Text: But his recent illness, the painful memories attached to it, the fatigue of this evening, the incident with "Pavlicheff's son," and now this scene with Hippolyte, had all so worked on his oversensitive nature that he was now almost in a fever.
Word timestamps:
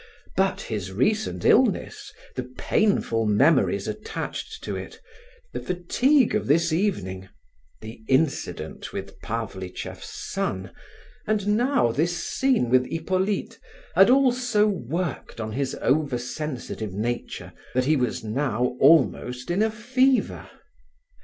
But 0.35 0.61
his 0.61 0.91
recent 0.91 1.45
illness, 1.45 2.11
the 2.33 2.45
painful 2.57 3.27
memories 3.27 3.87
attached 3.87 4.63
to 4.63 4.75
it, 4.75 4.99
the 5.53 5.59
fatigue 5.59 6.33
of 6.33 6.47
this 6.47 6.73
evening, 6.73 7.29
the 7.81 8.03
incident 8.07 8.93
with 8.93 9.21
"Pavlicheff's 9.21 10.09
son," 10.09 10.71
and 11.27 11.55
now 11.55 11.91
this 11.91 12.17
scene 12.17 12.71
with 12.71 12.87
Hippolyte, 12.89 13.59
had 13.93 14.09
all 14.09 14.31
so 14.31 14.65
worked 14.65 15.39
on 15.39 15.51
his 15.51 15.75
oversensitive 15.83 16.93
nature 16.95 17.53
that 17.75 17.85
he 17.85 17.95
was 17.95 18.23
now 18.23 18.75
almost 18.79 19.51
in 19.51 19.61
a 19.61 19.69
fever. 19.69 20.49